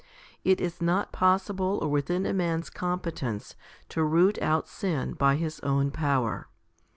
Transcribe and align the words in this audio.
It 0.43 0.59
is 0.59 0.81
not 0.81 1.11
possible 1.11 1.77
or 1.79 1.87
within 1.87 2.25
a 2.25 2.33
man's 2.33 2.71
competence 2.71 3.55
to 3.89 4.03
root 4.03 4.41
out 4.41 4.67
sin 4.67 5.13
by 5.13 5.35
his 5.35 5.59
own 5.59 5.91
power. 5.91 6.47